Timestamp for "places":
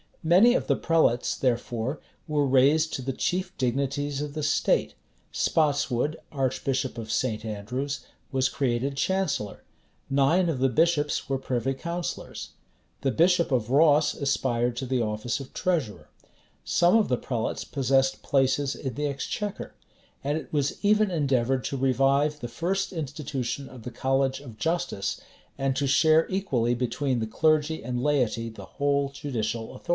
18.21-18.75